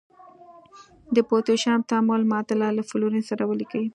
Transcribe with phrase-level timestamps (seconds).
[1.15, 3.85] د پوتاشیم تعامل معادله له فلورین سره ولیکئ.